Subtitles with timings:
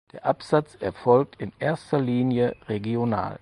[0.13, 3.29] Der Absatz erfolgt in erster Linie regional.